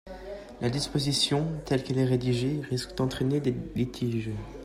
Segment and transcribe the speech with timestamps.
[0.61, 4.31] La disposition, telle qu’elle est rédigée, risque d’entraîner des litiges.